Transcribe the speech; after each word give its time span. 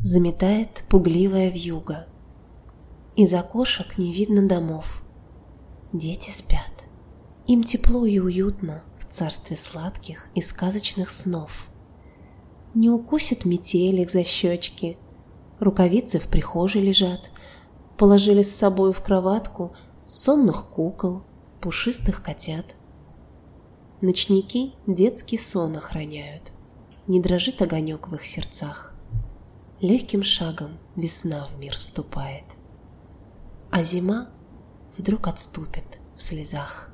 Заметает 0.00 0.84
пугливая 0.88 1.50
вьюга. 1.50 2.06
Из 3.16 3.34
окошек 3.34 3.98
не 3.98 4.12
видно 4.12 4.46
домов. 4.46 5.02
Дети 5.92 6.30
спят. 6.30 6.72
Им 7.48 7.64
тепло 7.64 8.06
и 8.06 8.20
уютно 8.20 8.84
в 8.96 9.06
царстве 9.06 9.56
сладких 9.56 10.28
и 10.36 10.40
сказочных 10.40 11.10
снов. 11.10 11.68
Не 12.74 12.90
укусит 12.90 13.44
метель 13.44 13.98
их 14.00 14.10
за 14.10 14.22
щечки. 14.22 14.98
Рукавицы 15.58 16.20
в 16.20 16.28
прихожей 16.28 16.82
лежат. 16.82 17.32
Положили 17.96 18.42
с 18.42 18.54
собой 18.54 18.92
в 18.92 19.00
кроватку 19.02 19.74
сонных 20.06 20.66
кукол, 20.66 21.24
пушистых 21.60 22.22
котят. 22.22 22.76
Ночники 24.00 24.74
детский 24.86 25.38
сон 25.38 25.76
охраняют. 25.76 26.52
Не 27.08 27.20
дрожит 27.20 27.60
огонек 27.62 28.06
в 28.06 28.14
их 28.14 28.24
сердцах. 28.24 28.94
Легким 29.80 30.24
шагом 30.24 30.76
весна 30.96 31.44
в 31.44 31.56
мир 31.60 31.76
вступает, 31.76 32.42
а 33.70 33.84
зима 33.84 34.28
вдруг 34.96 35.28
отступит 35.28 36.00
в 36.16 36.22
слезах. 36.22 36.90